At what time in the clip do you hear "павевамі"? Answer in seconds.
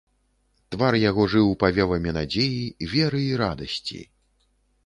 1.63-2.13